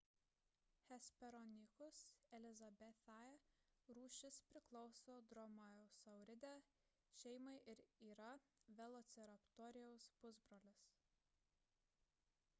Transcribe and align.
hesperonychus 0.91 1.99
elizabethae 2.37 3.35
rūšis 3.97 4.39
priklauso 4.53 5.17
dromaeosauridae 5.33 6.55
šeimai 7.23 7.53
ir 7.75 7.83
yra 8.13 8.31
velociraptoriaus 8.81 10.09
pusbrolis 10.25 10.89